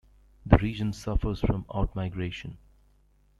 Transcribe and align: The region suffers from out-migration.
The 0.47 0.57
region 0.57 0.93
suffers 0.93 1.41
from 1.41 1.67
out-migration. 1.71 2.57